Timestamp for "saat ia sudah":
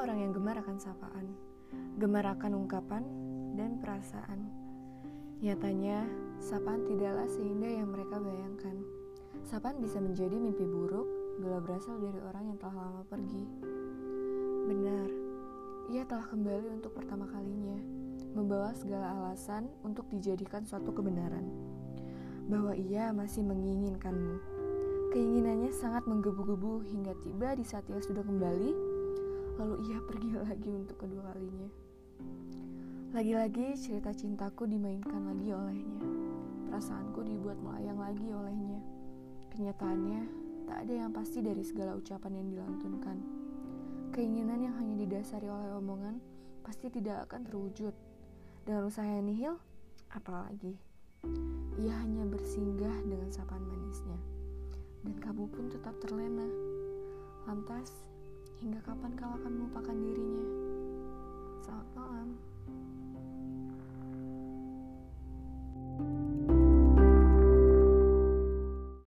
27.66-28.22